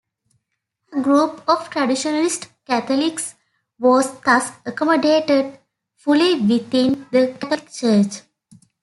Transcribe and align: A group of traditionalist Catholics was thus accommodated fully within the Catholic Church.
A 0.93 0.99
group 0.99 1.43
of 1.47 1.69
traditionalist 1.69 2.47
Catholics 2.65 3.35
was 3.77 4.19
thus 4.21 4.51
accommodated 4.65 5.59
fully 5.95 6.39
within 6.41 7.05
the 7.11 7.27
Catholic 7.39 7.71
Church. 7.71 8.21